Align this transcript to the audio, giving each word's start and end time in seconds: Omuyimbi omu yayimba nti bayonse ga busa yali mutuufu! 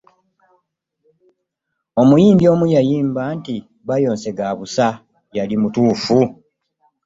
Omuyimbi 2.01 2.45
omu 2.53 2.65
yayimba 2.75 3.21
nti 3.37 3.55
bayonse 3.87 4.29
ga 4.37 4.47
busa 4.57 4.87
yali 5.37 5.55
mutuufu! 5.61 6.19